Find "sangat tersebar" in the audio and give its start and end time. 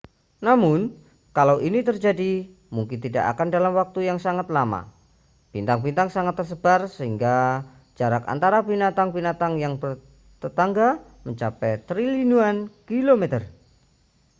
6.15-6.79